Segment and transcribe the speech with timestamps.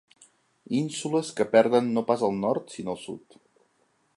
[0.77, 3.41] Ínsules que perden no pas el nord sinó el sud.